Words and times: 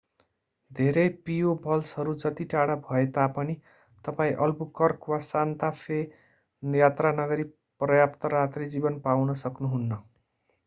धेरै 0.71 1.01
पियोबल्सहरू 1.25 2.13
जति 2.21 2.45
नै 2.45 2.49
टाढा 2.53 2.77
भए 2.85 3.01
तापनि 3.17 3.55
तपाईं 4.05 4.39
अल्बुकर्क 4.45 5.11
वा 5.11 5.19
सान्ता 5.25 5.69
फे 5.81 5.99
यात्रा 6.63 7.11
नगरी 7.19 7.45
पर्याप्त 7.81 8.31
रात्री 8.35 8.71
जीवन 8.77 8.97
पाउन 9.05 9.37
सक्नुहुन्न 9.43 10.01